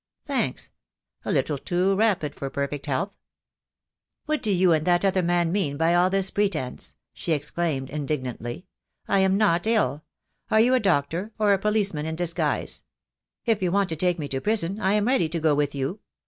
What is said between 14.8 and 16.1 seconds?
am ready to go with you.